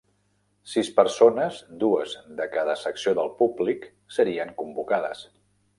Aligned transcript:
Sis 0.71 0.87
persones, 0.99 1.59
dues 1.85 2.15
de 2.41 2.49
cada 2.57 2.77
secció 2.87 3.17
del 3.21 3.33
públic, 3.43 3.87
serien 4.19 4.55
convocades. 4.65 5.25